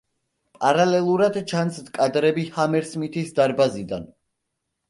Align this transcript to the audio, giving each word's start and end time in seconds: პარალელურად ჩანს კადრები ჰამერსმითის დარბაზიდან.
პარალელურად 0.63 1.37
ჩანს 1.51 1.77
კადრები 1.99 2.47
ჰამერსმითის 2.57 3.33
დარბაზიდან. 3.41 4.13